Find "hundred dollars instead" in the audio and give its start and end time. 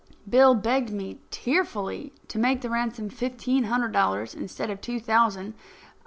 3.65-4.71